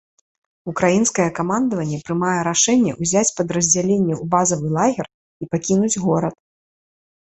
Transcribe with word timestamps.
Украінскае 0.71 1.27
камандаванне 1.39 1.99
прымае 2.09 2.35
рашэнне 2.49 2.97
ўзяць 3.01 3.25
падраздзяленні 3.43 4.13
ў 4.21 4.35
базавы 4.35 4.67
лагер 4.81 5.05
і 5.45 5.55
пакінуць 5.57 5.97
горад. 6.05 6.35